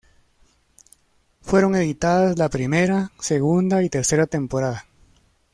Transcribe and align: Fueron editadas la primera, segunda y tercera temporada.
Fueron 1.43 1.75
editadas 1.75 2.35
la 2.35 2.49
primera, 2.49 3.11
segunda 3.19 3.83
y 3.83 3.89
tercera 3.89 4.25
temporada. 4.25 4.87